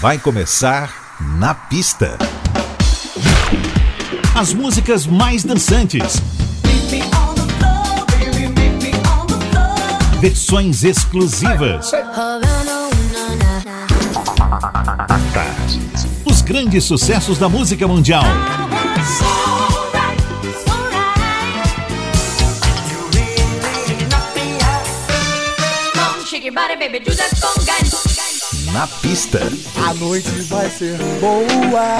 [0.00, 2.18] vai começar na pista.
[4.34, 6.20] As músicas mais dançantes.
[10.20, 11.92] Versões exclusivas.
[16.24, 18.24] Os grandes sucessos da música mundial.
[26.54, 28.11] Body, baby, do that conga
[28.72, 29.40] na pista.
[29.86, 31.98] A noite vai ser boa.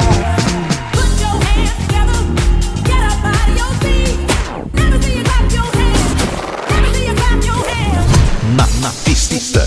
[8.57, 9.61] Na, na pista.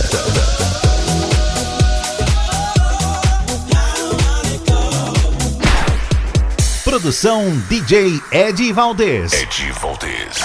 [6.83, 9.33] Produção DJ Ed Valdez.
[9.33, 10.43] Ed Valdez.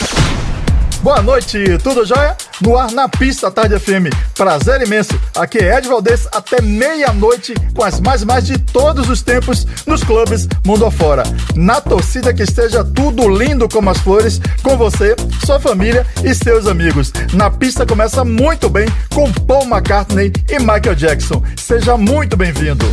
[1.03, 2.37] Boa noite, tudo jóia?
[2.61, 4.13] no ar na pista Tarde FM.
[4.35, 5.19] Prazer imenso.
[5.37, 10.03] Aqui é Ed Valdez até meia-noite com as mais mais de todos os tempos nos
[10.03, 11.23] clubes mundo afora.
[11.55, 16.67] Na torcida que esteja tudo lindo como as flores com você, sua família e seus
[16.67, 17.13] amigos.
[17.33, 21.43] Na pista começa muito bem com Paul McCartney e Michael Jackson.
[21.57, 22.87] Seja muito bem-vindo.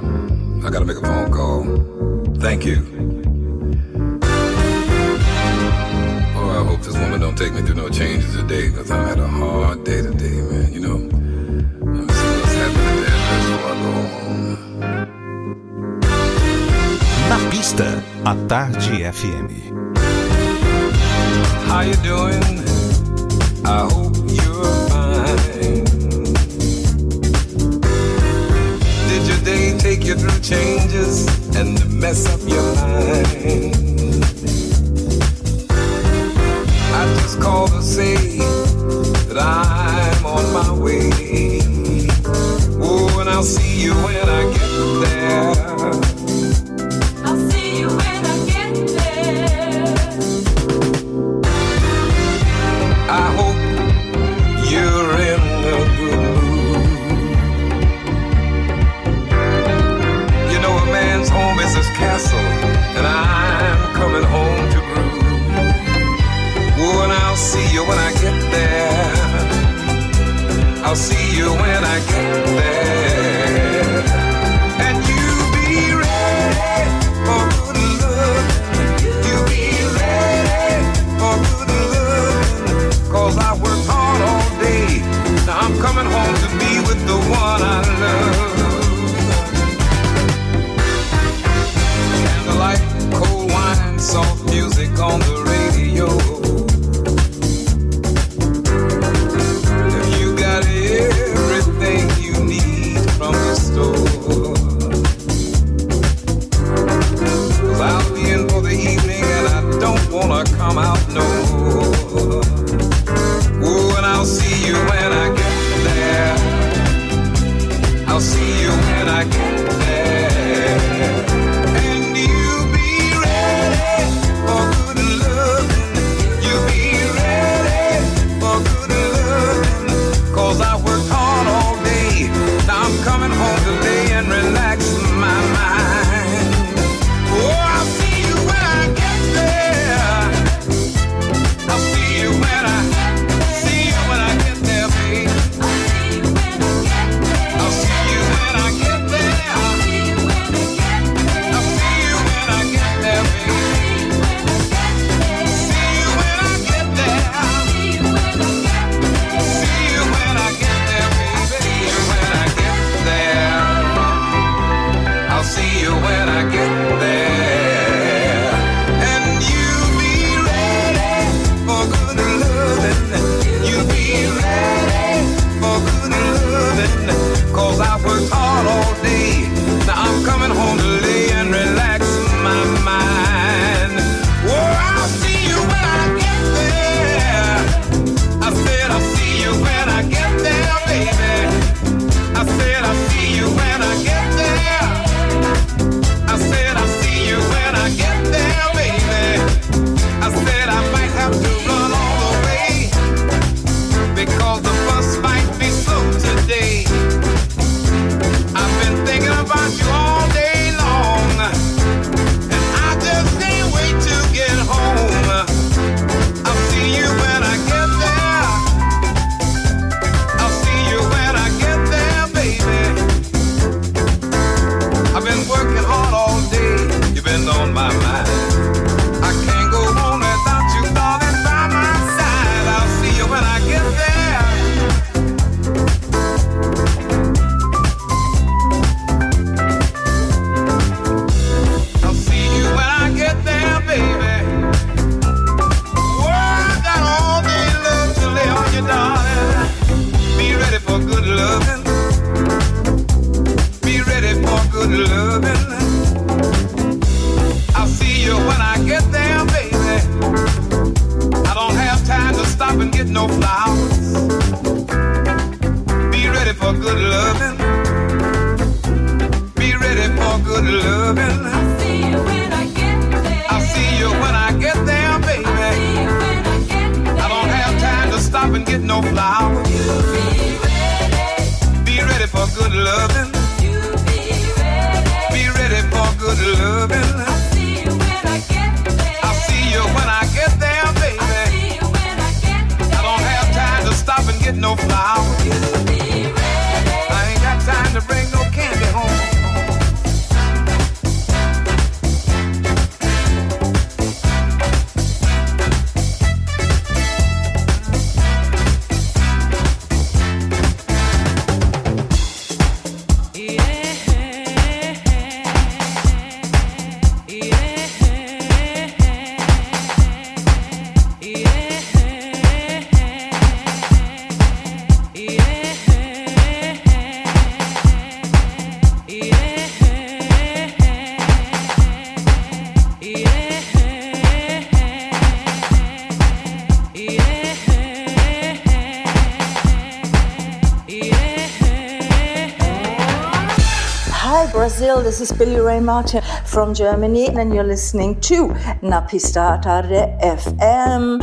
[345.38, 348.48] Billy Ray Martin from Germany, and you're listening to
[348.82, 349.82] Napistata
[350.20, 351.22] FM.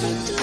[0.00, 0.37] perfect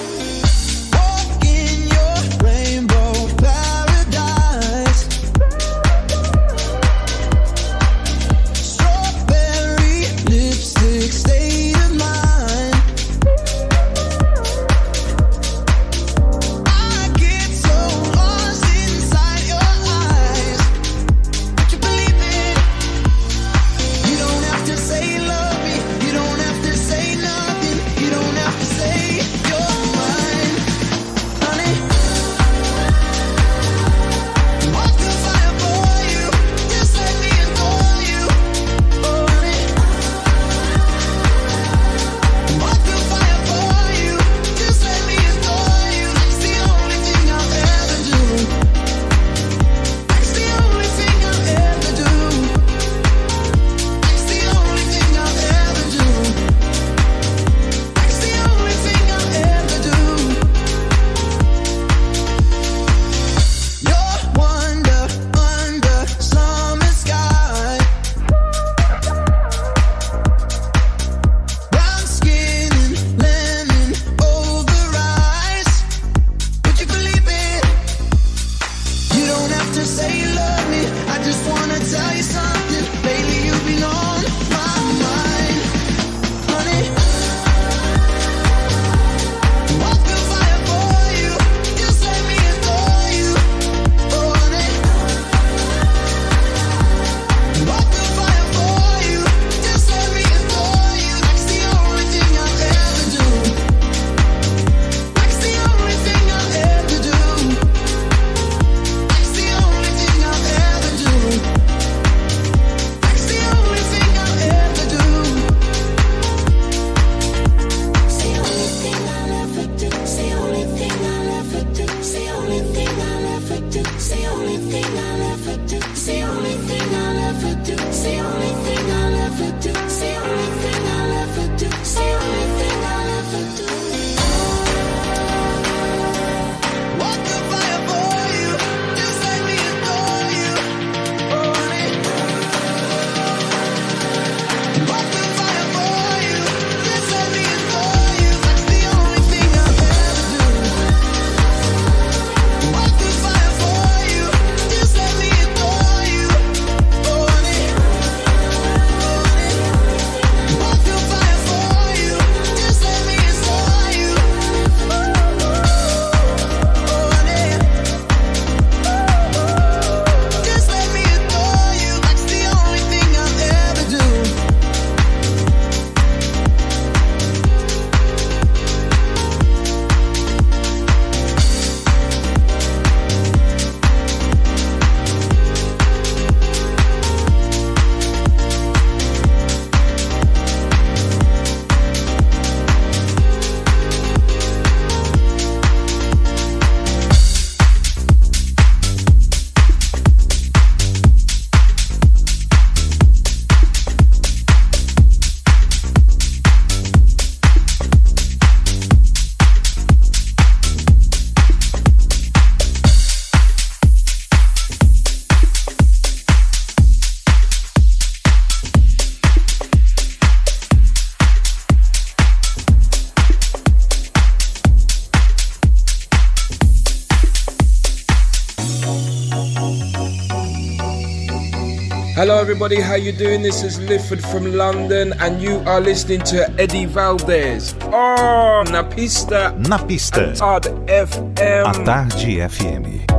[232.26, 233.44] Hello everybody, how you doing?
[233.44, 237.76] This is Lifford from London and you are listening to Eddie Valdez.
[237.84, 239.56] Oh, Napista.
[239.62, 240.32] Napista.
[240.32, 241.70] A tarde FM.
[241.70, 243.15] A tarde FM.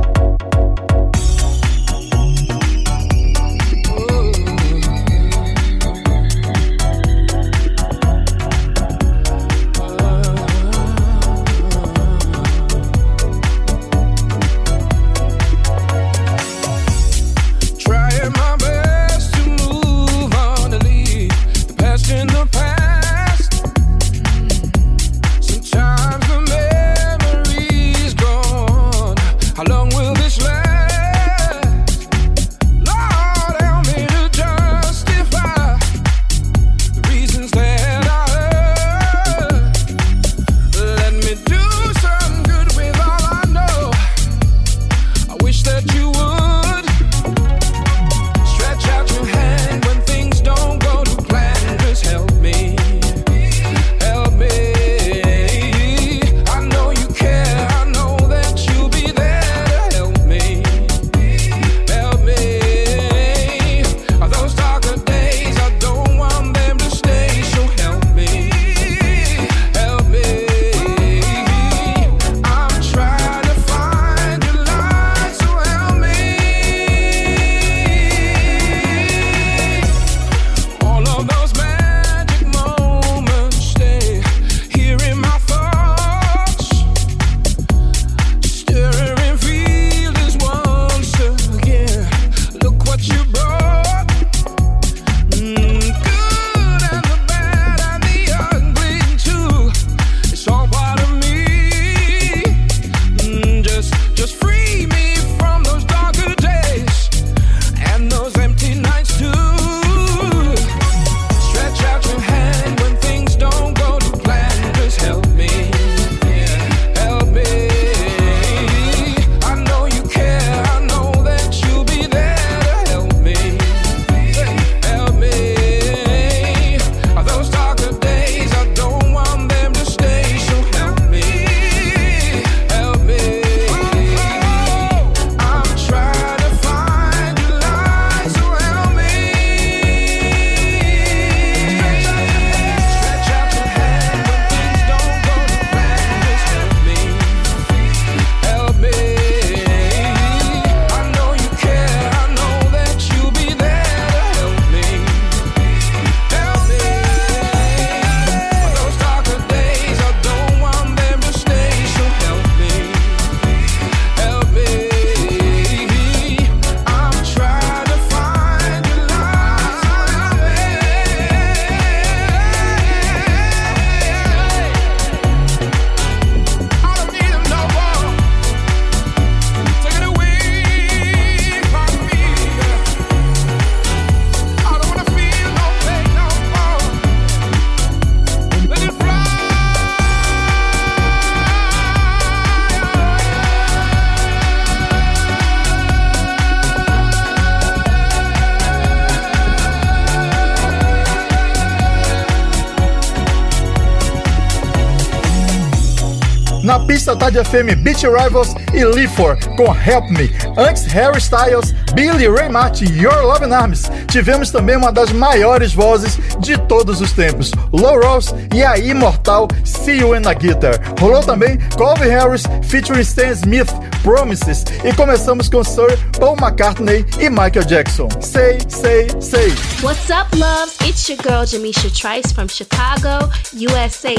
[206.67, 210.29] Na pista Tarde FM, Beach Rivals e Lifor com Help Me.
[210.57, 213.89] Antes, Harry Styles, Billy Ray Martin, Your Loving Arms.
[214.11, 219.47] Tivemos também uma das maiores vozes de todos os tempos, Low Rose e a imortal
[219.63, 220.77] See You in a Guitar.
[220.99, 223.71] Rolou também Colvin Harris featuring Stan Smith,
[224.03, 224.65] Promises.
[224.83, 228.09] E começamos com Sir Paul McCartney e Michael Jackson.
[228.19, 229.53] Say, say, say.
[229.81, 230.75] What's up, loves?
[230.81, 234.15] It's your girl Jamisha Trice from Chicago, USA.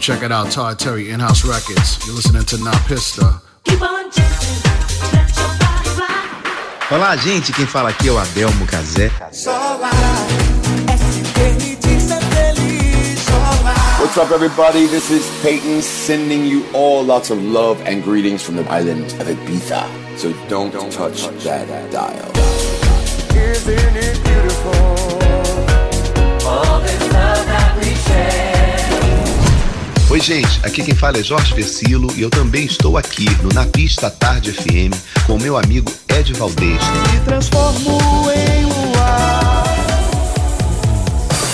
[0.00, 2.06] Check it out, Todd Terry, In House Records.
[2.06, 3.42] You're listening to Na Pista.
[6.90, 7.52] Olá, gente.
[7.52, 9.10] Quem fala aqui é o Adelmo Cazé.
[13.98, 14.86] What's up, everybody?
[14.86, 19.28] This is Peyton sending you all lots of love and greetings from the island of
[19.28, 19.84] Ibiza.
[20.16, 22.30] So don't, touch, that dial.
[23.34, 24.98] Isn't it beautiful?
[30.18, 33.64] Oi, gente, aqui quem fala é Jorge Versilo e eu também estou aqui no Na
[33.64, 34.92] Pista Tarde FM
[35.24, 36.82] com o meu amigo Ed Valdez.
[37.12, 38.00] Me transformo
[38.32, 39.64] em luar.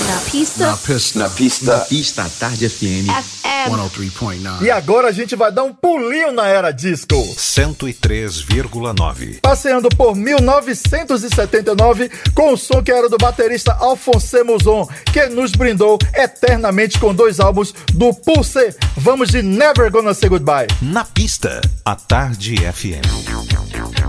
[0.09, 0.67] Na pista.
[0.67, 1.19] Na Pista.
[1.19, 1.77] Na pista.
[1.77, 3.05] Na pista Tarde FM.
[3.05, 3.54] FM.
[3.71, 4.63] 103.9.
[4.63, 7.15] E agora a gente vai dar um pulinho na era disco.
[7.15, 9.41] 103,9.
[9.41, 15.99] Passeando por 1979 com o som que era do baterista Alphonse Mouzon, que nos brindou
[16.15, 18.75] eternamente com dois álbuns do Pulse.
[18.97, 20.67] Vamos de Never Gonna Say Goodbye.
[20.81, 24.04] Na pista, a Tarde FM.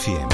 [0.00, 0.29] Tarde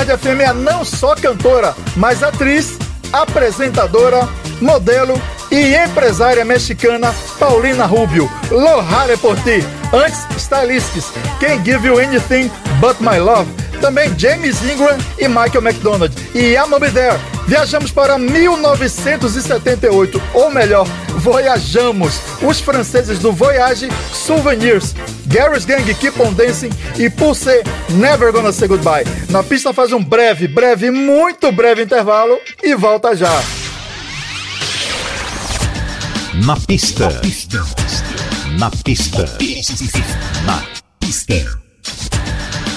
[0.00, 2.78] Tarde FM é não só cantora, mas atriz,
[3.12, 4.26] apresentadora,
[4.58, 5.20] modelo
[5.50, 8.26] e empresária mexicana Paulina Rubio.
[8.50, 9.62] Lohare por ti.
[9.92, 13.50] Antes, Stylistics, Can't Give You Anything But My Love.
[13.82, 16.14] Também James Ingram e Michael McDonald.
[16.34, 17.20] E I'm Be There.
[17.46, 20.86] Viajamos para 1978, ou melhor,
[21.18, 22.18] voyajamos.
[22.40, 24.94] Os franceses do Voyage Souvenirs,
[25.26, 29.04] Gary's Gang Keep On Dancing e Pulse Never Gonna Say Goodbye.
[29.30, 33.42] Na pista faz um breve, breve, muito breve intervalo e volta já.
[36.44, 37.08] Na pista.
[38.58, 39.26] Na pista.
[40.44, 40.62] Na
[40.98, 41.60] pista.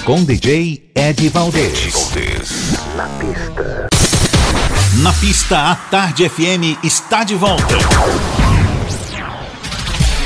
[0.03, 1.93] Com DJ Ed Valdez.
[2.95, 3.87] Na pista.
[5.01, 7.75] Na pista, a Tarde FM está de volta.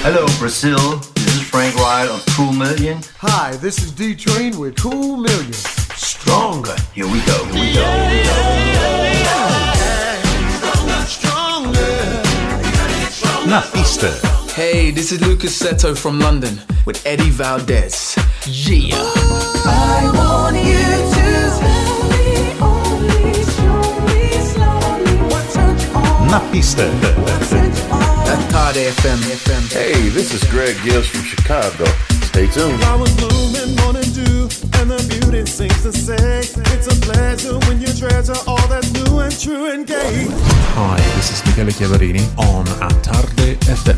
[0.04, 0.78] Hello, Brazil.
[1.58, 3.02] This is Frank Wright of Cool Million.
[3.18, 5.54] Hi, this is D Train with Cool Million.
[5.54, 6.76] Stronger.
[6.94, 7.46] Here we go.
[7.46, 7.84] Here we go.
[8.08, 9.42] Here we go.
[13.50, 14.12] Na pista.
[14.54, 18.16] Hey, this is Lucas Seto from London with Eddie Valdez.
[18.46, 18.96] Yeah.
[19.66, 20.86] I want you
[21.16, 25.18] to slowly, only slowly, slowly.
[25.54, 26.86] Touch on Na pista.
[28.38, 29.72] At Tarde FM.
[29.74, 31.86] Hey, this is Greg Gibbs from Chicago.
[32.30, 32.84] Stay tuned.
[32.84, 37.82] I was blooming morning dew, and the beauty seems to say it's a pleasure when
[37.82, 40.28] you treasure all that's new and true and gay.
[40.78, 43.98] Hi, this is Michele Chiavarini on A Tarde FM.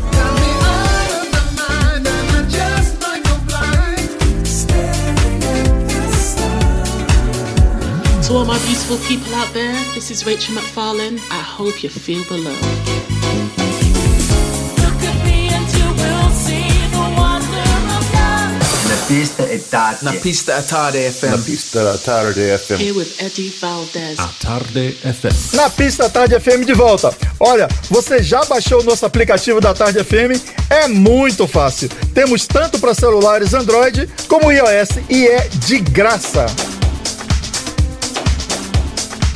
[8.26, 11.18] To all my beautiful people out there, this is Rachel McFarlane.
[11.30, 12.99] I hope you feel the love.
[19.10, 20.04] pista é tarde.
[20.04, 21.30] Na pista à tarde FM.
[21.30, 22.80] Na pista à tarde FM.
[22.80, 24.16] Here with Eddie Valdez.
[24.20, 25.56] À tarde FM.
[25.56, 27.12] Na pista à tarde é FM de volta.
[27.40, 30.40] Olha, você já baixou o nosso aplicativo da Tarde é FM?
[30.70, 31.88] É muito fácil.
[32.14, 36.46] Temos tanto para celulares Android como iOS e é de graça.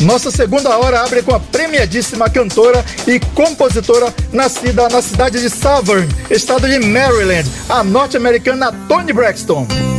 [0.04, 6.06] Nossa segunda hora abre com a premiadíssima cantora e compositora nascida na cidade de Southern,
[6.30, 9.93] estado de Maryland, a norte-americana Toni Braxton.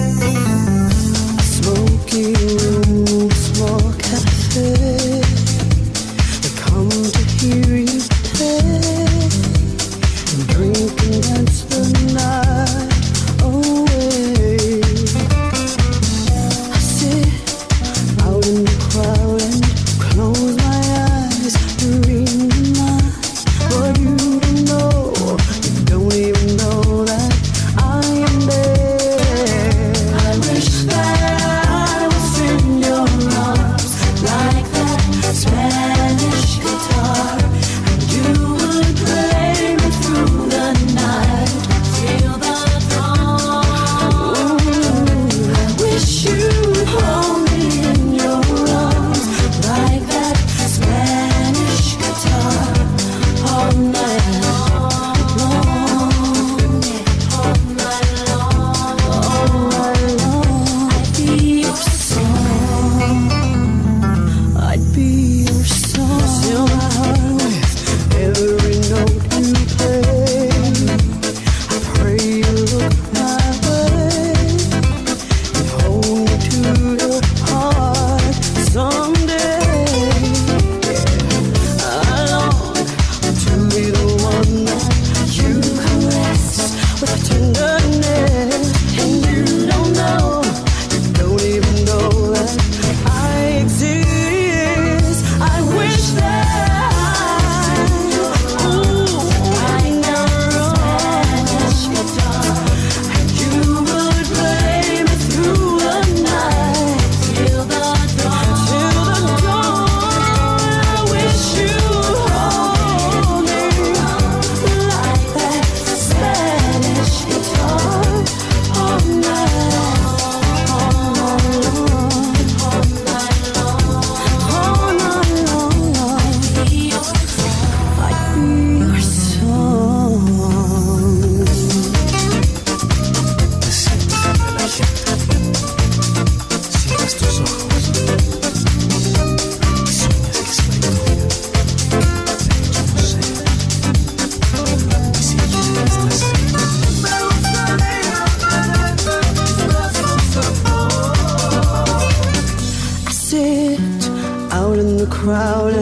[155.25, 155.74] crowd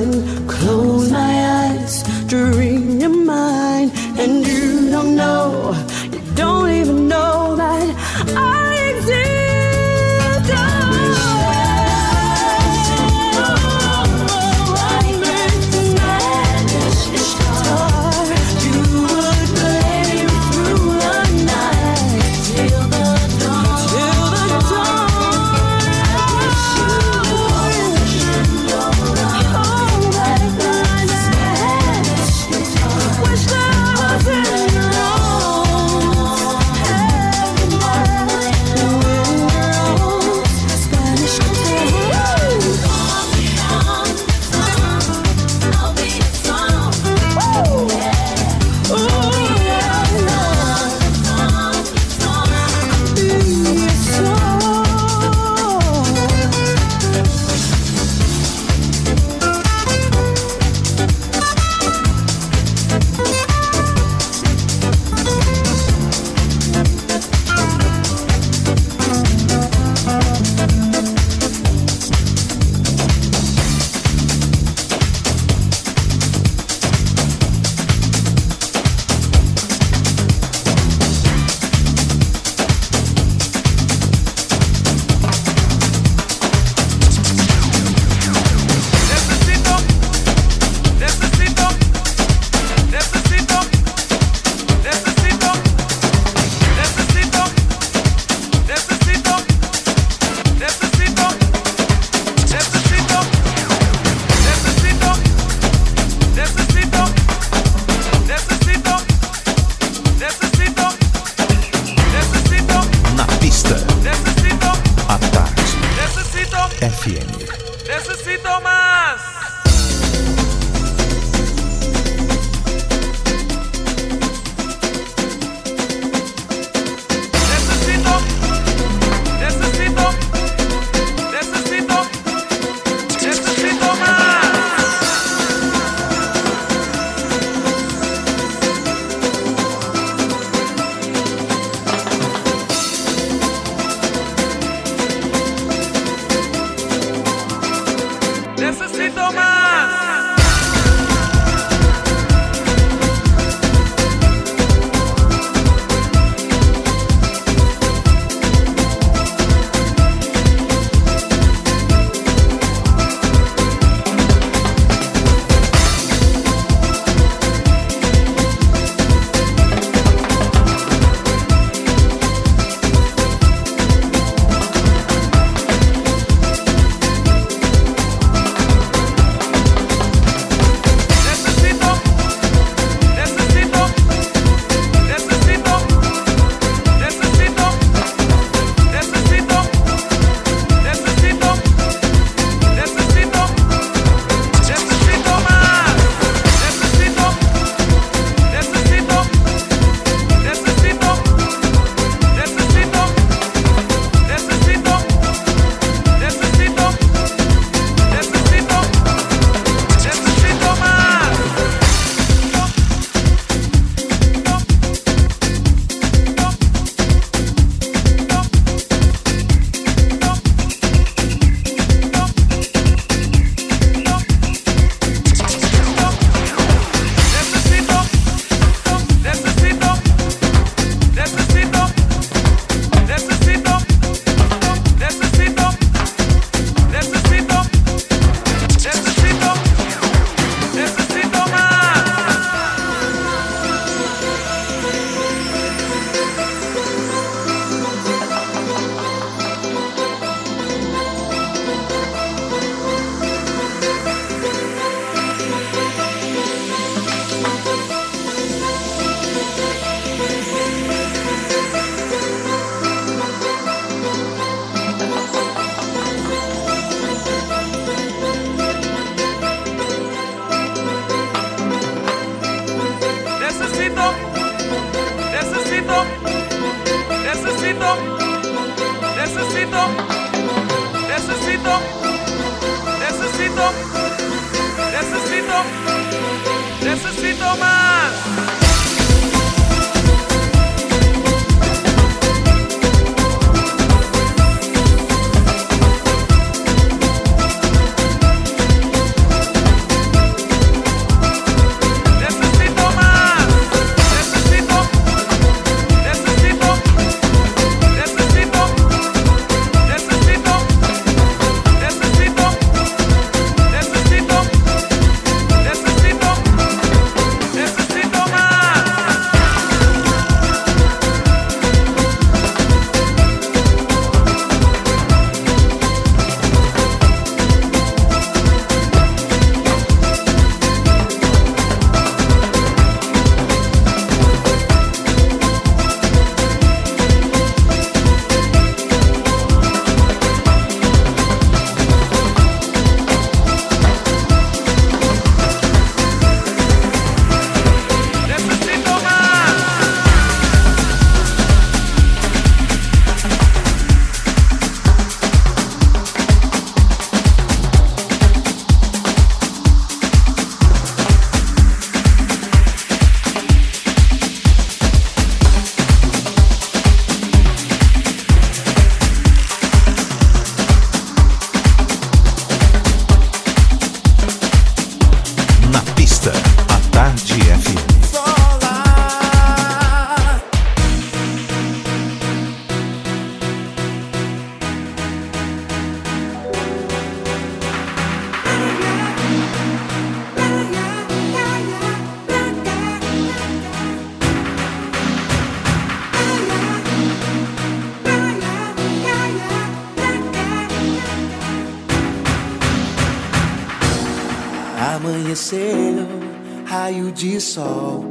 [407.23, 408.03] de sol.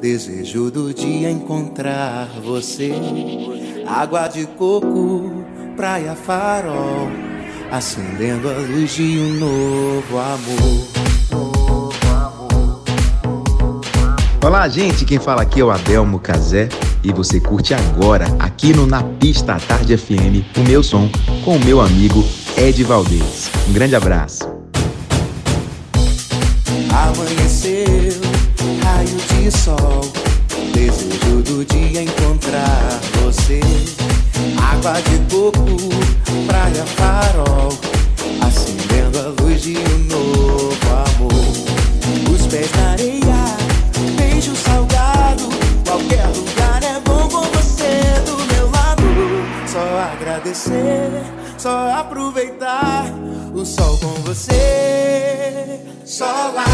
[0.00, 2.92] Desejo do dia encontrar você.
[3.86, 5.44] Água de coco,
[5.76, 7.10] praia farol.
[7.70, 10.88] Acendendo a luz de um novo amor.
[14.42, 15.04] Olá, gente.
[15.04, 16.70] Quem fala aqui é o Adelmo Cazé.
[17.02, 21.10] E você curte agora, aqui no Na Pista à Tarde FM, o meu som
[21.44, 22.24] com o meu amigo
[22.56, 23.50] Ed Valdez.
[23.68, 24.48] Um grande abraço.
[26.90, 27.83] Amanheceu, raio
[29.50, 30.00] sol.
[30.72, 33.60] Desejo do dia encontrar você.
[34.60, 35.66] Água de coco,
[36.46, 37.68] praia farol.
[38.40, 42.32] Acendendo a luz de um novo amor.
[42.32, 43.56] Os pés na areia,
[44.16, 45.48] beijo salgado.
[45.84, 49.02] Qualquer lugar é bom com você do meu lado.
[49.66, 49.80] Só
[50.12, 51.22] agradecer,
[51.58, 53.06] só aproveitar
[53.54, 55.80] o sol com você.
[56.04, 56.64] Só lá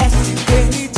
[0.00, 0.91] é se permitir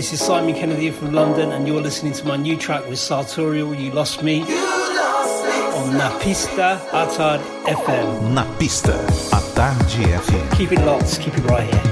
[0.00, 3.74] This is Simon Kennedy from London, and you're listening to my new track with Sartorial,
[3.74, 8.32] You Lost Me, on Napista Atard FM.
[8.32, 10.56] Na pista, a Tarde FM.
[10.56, 11.44] Keep it locked, keep it.
[11.44, 11.89] Right here.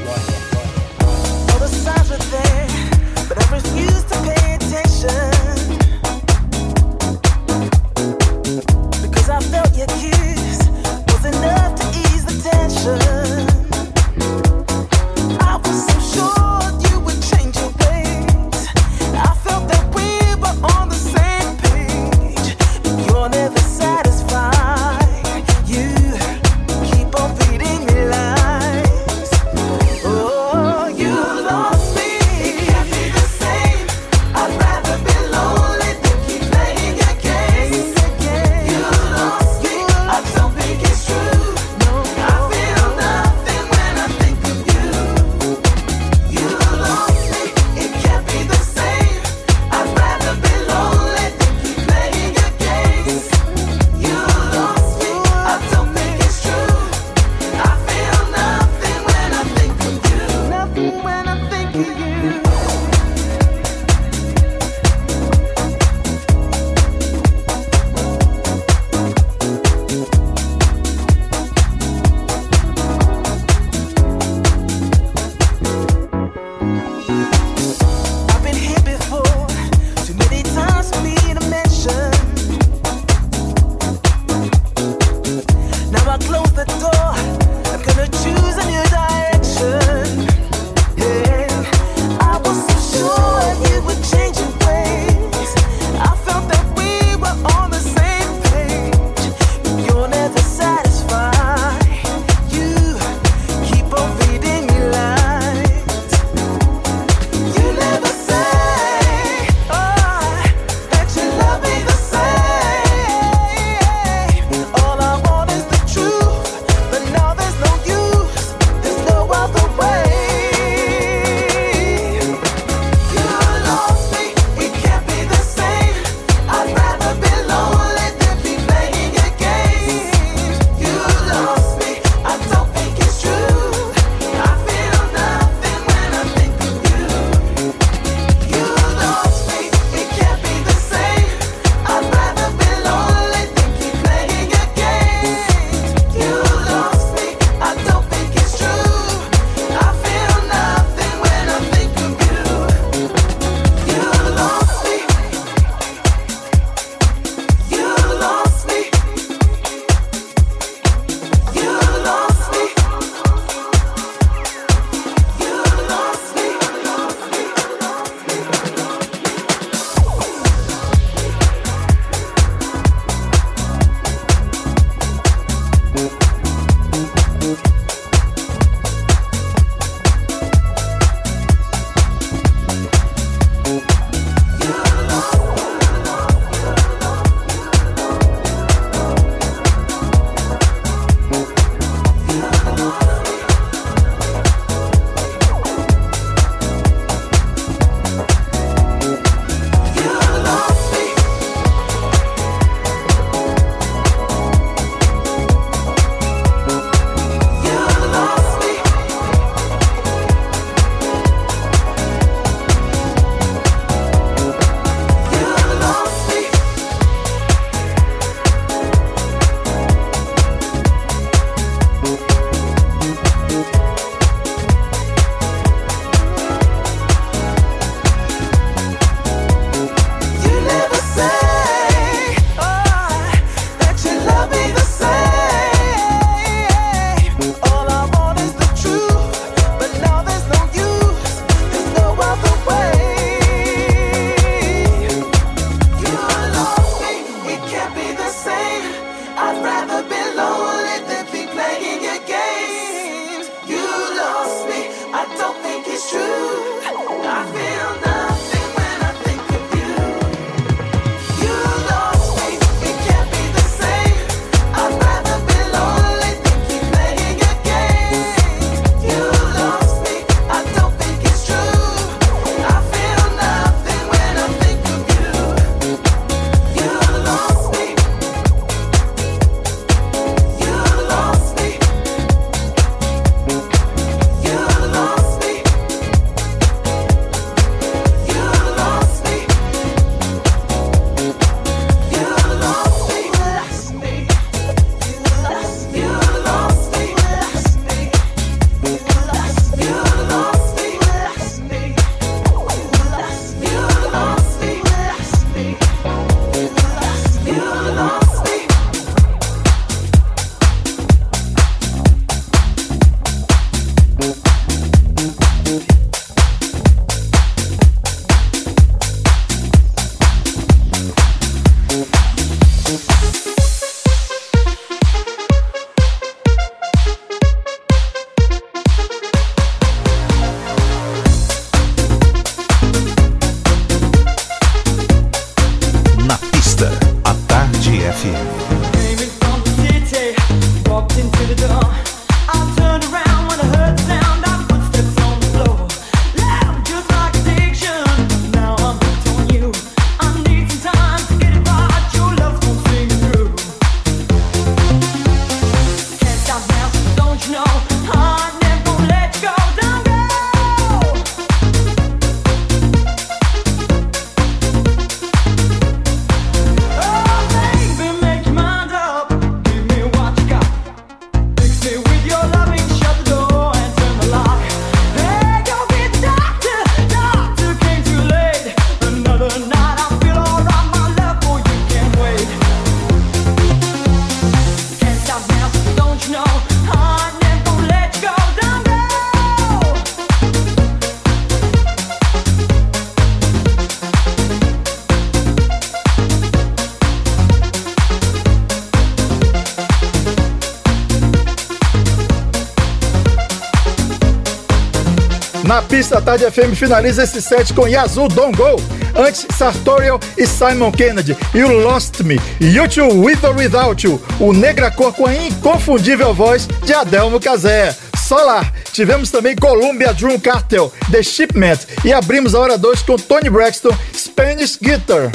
[405.98, 408.80] Pista, a Tarde FM finaliza esse set com Yazoo Don't Go.
[409.16, 411.36] Antes, Sartorial e Simon Kennedy.
[411.52, 412.36] You Lost Me.
[412.60, 414.22] You Two With or Without You.
[414.38, 417.96] O Negra Cor com a inconfundível voz de Adelmo Cazé.
[418.16, 418.72] Solar.
[418.92, 421.78] Tivemos também Columbia Drum Cartel, The Shipment.
[422.04, 425.32] E abrimos a hora 2 com Tony Braxton, Spanish Guitar.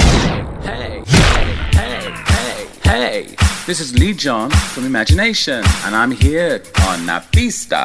[0.64, 1.02] Hey,
[1.76, 2.14] hey,
[2.86, 3.36] hey, hey.
[3.66, 7.84] This is Lee John from Imagination, and I'm here on La Pista.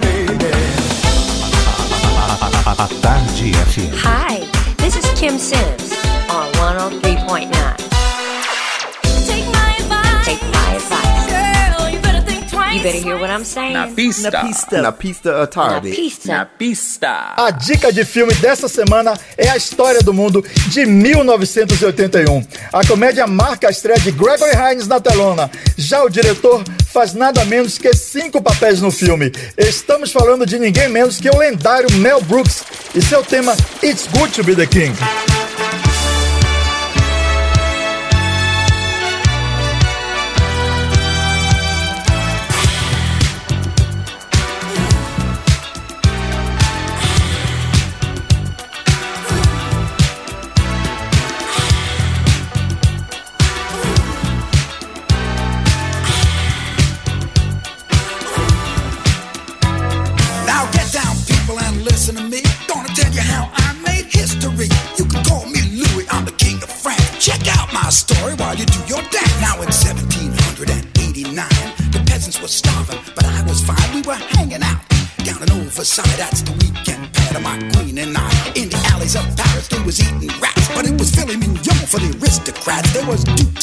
[0.00, 0.44] baby.
[2.66, 3.92] A, Tarde FM.
[3.96, 4.44] Hi,
[4.76, 5.92] this is Kim Sims
[6.28, 7.48] on 103.9.
[9.26, 10.26] Take my advice.
[10.26, 11.26] Take my advice.
[11.30, 12.76] Girl, you better think twice.
[12.76, 13.72] You better hear what I'm saying.
[13.72, 14.30] Na pista.
[14.30, 14.82] Na pista.
[14.82, 15.88] Na pista à tarde.
[15.88, 16.28] Na pista.
[16.28, 17.34] Na pista.
[17.38, 22.44] A dica de filme dessa semana é a história do mundo de 1981.
[22.70, 25.50] A comédia marca a estreia de Gregory Hines na telona.
[25.78, 26.62] Já o diretor
[26.94, 29.32] faz nada menos que cinco papéis no filme.
[29.58, 32.62] Estamos falando de ninguém menos que o lendário Mel Brooks
[32.94, 34.94] e seu tema It's Good to Be the King.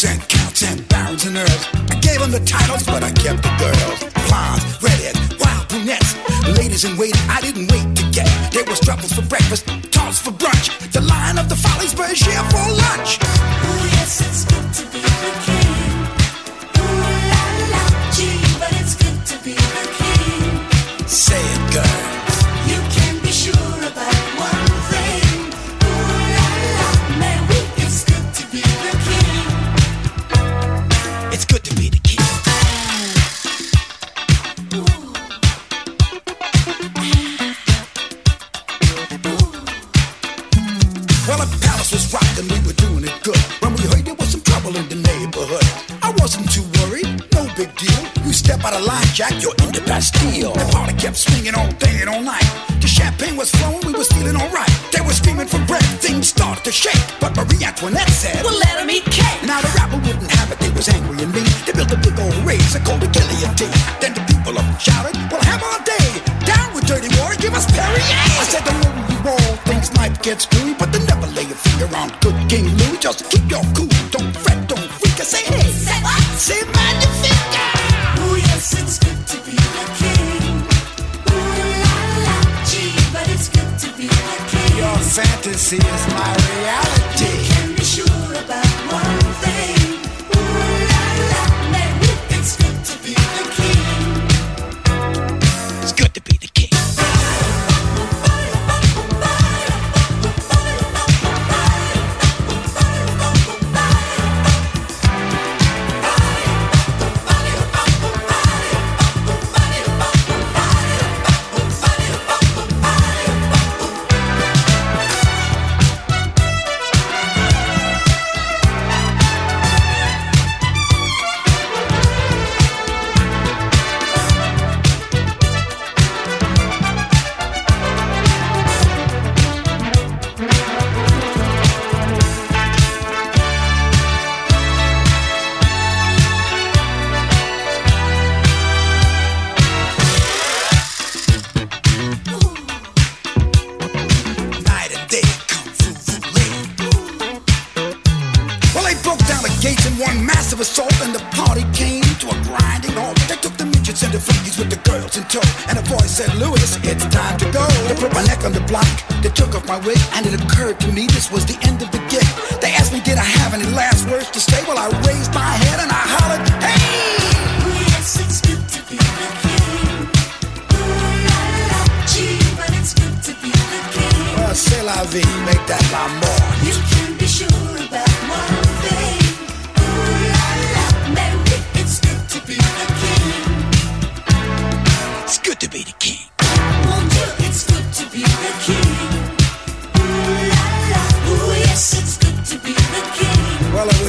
[0.01, 0.30] check.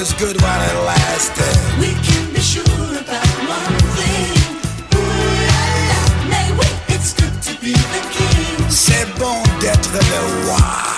[0.02, 1.54] was good while it lasted.
[1.78, 4.34] We can be sure about one thing.
[4.96, 8.68] Ooh, la, la, mais oui, it's good to be the king.
[8.68, 10.91] C'est bon d'être le roi.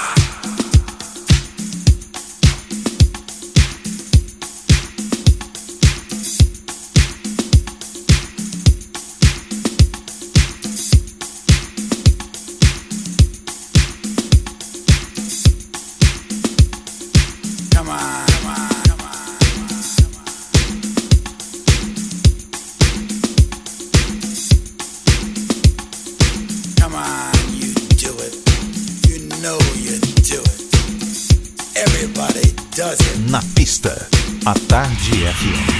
[35.44, 35.73] Tokyo.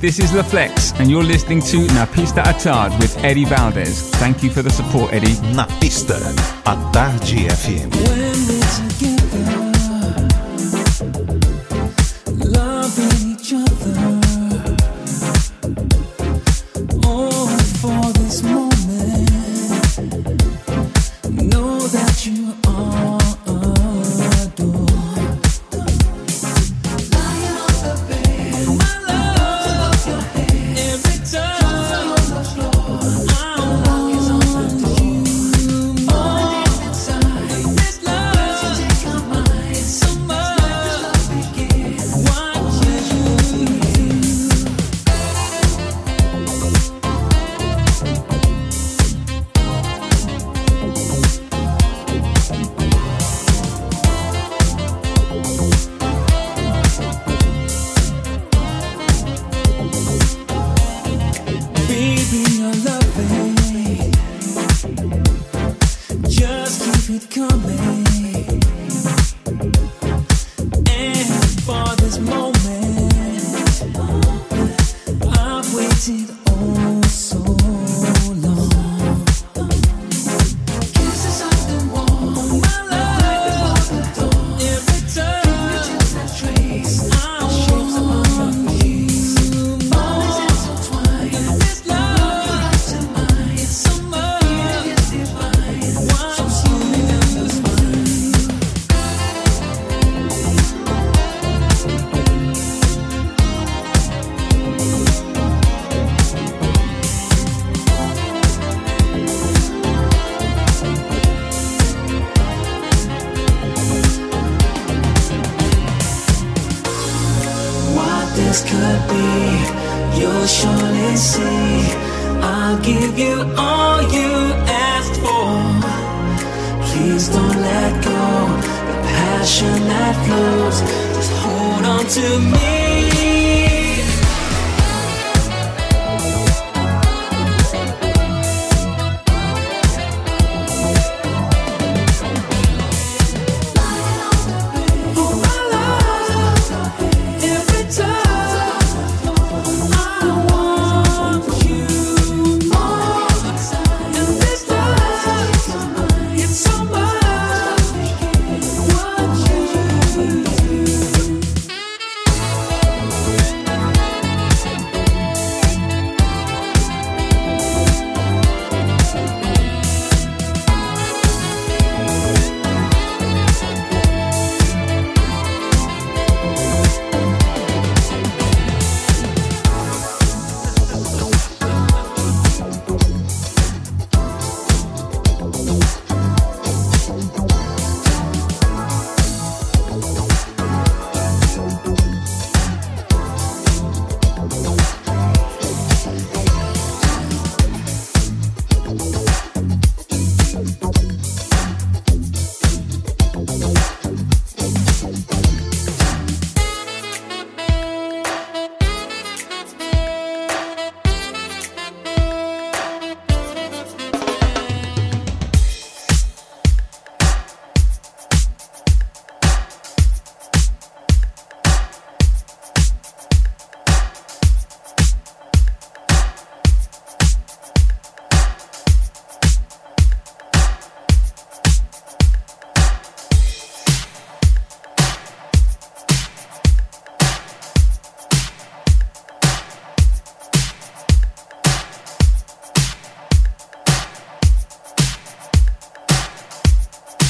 [0.00, 4.08] This is LaFlex, and you're listening to Napista Atard with Eddie Valdez.
[4.12, 5.34] Thank you for the support, Eddie.
[5.52, 6.18] Napista
[6.64, 8.49] Atard GFM.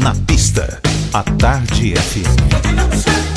[0.00, 0.80] Na pista,
[1.12, 3.29] a Tarde FM.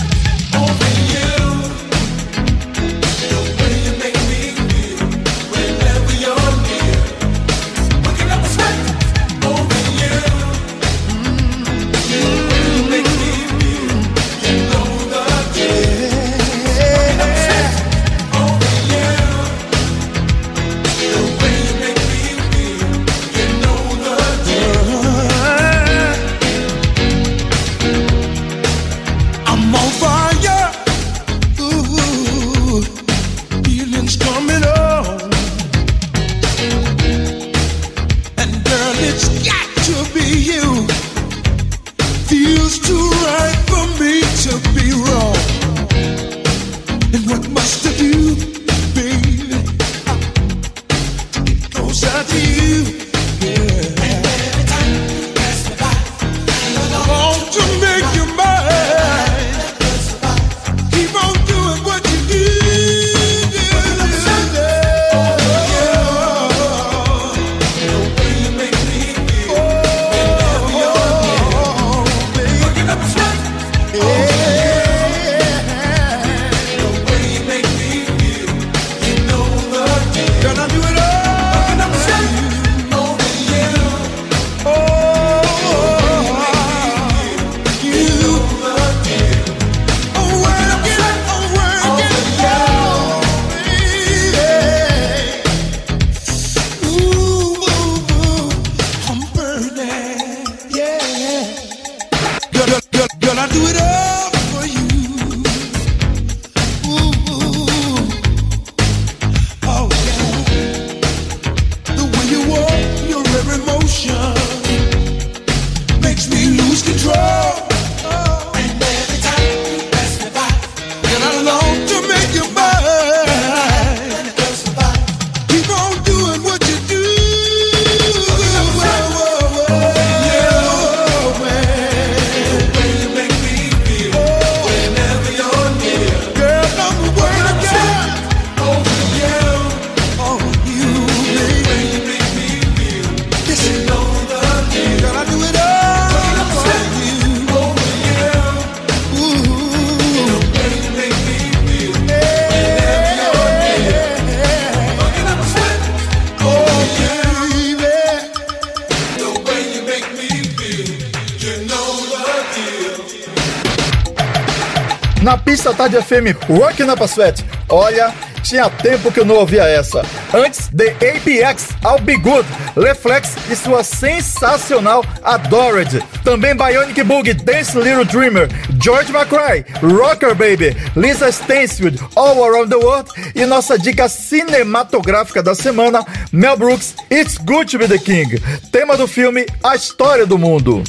[166.23, 167.43] FM, Working Up a Sweat.
[167.69, 168.13] Olha,
[168.43, 170.03] tinha tempo que eu não ouvia essa.
[170.33, 172.47] Antes, The APX, I'll Be Good,
[172.77, 176.01] Reflex e sua sensacional Adored.
[176.23, 178.47] Também Bionic Bug, Dance Little Dreamer,
[178.81, 185.55] George McCrae, Rocker Baby, Lisa Stansfield, All Around the World e nossa dica cinematográfica da
[185.55, 188.41] semana, Mel Brooks, It's Good to Be the King.
[188.71, 190.83] Tema do filme A História do Mundo.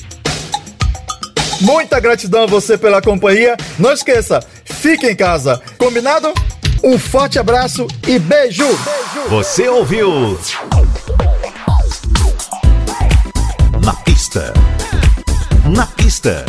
[1.61, 3.57] Muita gratidão a você pela companhia.
[3.79, 4.41] Não esqueça,
[4.85, 5.63] fique em casa.
[5.79, 6.31] Combinado?
[6.83, 8.67] Um forte abraço e beijo.
[9.31, 10.39] Você ouviu?
[13.83, 14.53] Na pista.
[15.75, 16.45] Na pista.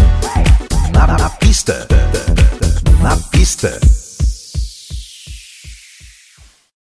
[0.91, 1.87] Na, na pista.
[3.01, 3.79] Na pista.